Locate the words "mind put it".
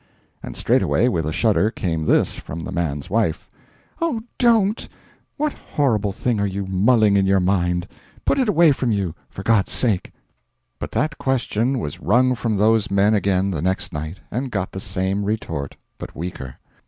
7.39-8.49